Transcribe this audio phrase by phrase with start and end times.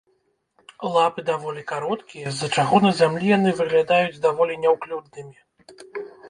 [0.93, 5.37] Лапы даволі кароткія, з-за чаго на зямлі яны выглядаюць даволі няўклюднымі.